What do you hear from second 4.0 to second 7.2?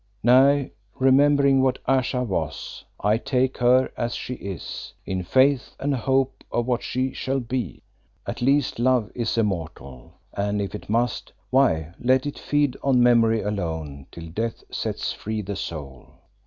she is, in faith and hope of what she